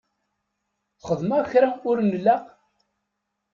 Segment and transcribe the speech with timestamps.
[1.07, 2.43] Xedmeɣ kra ur nlaq?